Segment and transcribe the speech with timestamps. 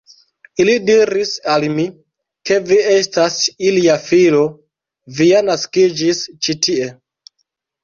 [0.61, 1.85] Ili diris al mi,
[2.51, 4.41] ke vi estas ilia filo,
[5.21, 6.83] vi ja naskiĝis tie ĉi.